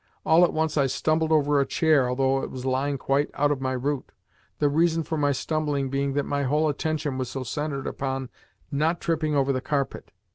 [0.25, 3.61] All at once I stumbled over a chair, although it was lying quite out of
[3.61, 4.11] my route:
[4.57, 8.29] the reason for my stumbling being that my whole attention was centred upon
[8.71, 10.09] not tripping over the carpet.